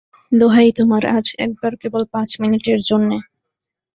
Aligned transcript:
দোহাই 0.31 0.69
তোমার, 0.77 1.03
আজ 1.17 1.27
একবার 1.39 1.73
কেবল 1.81 2.03
পাঁচ 2.13 2.29
মিনিটের 2.41 2.79
জন্যে। 2.89 3.17